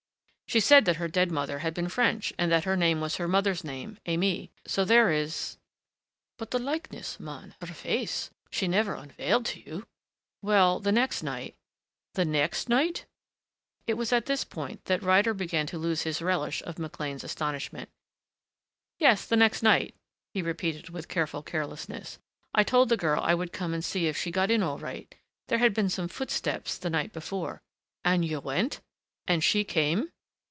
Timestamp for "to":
9.45-9.61, 15.67-15.77